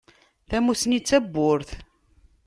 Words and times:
Tamussni 0.49 0.99
d 0.99 1.03
tawwurt. 1.07 1.69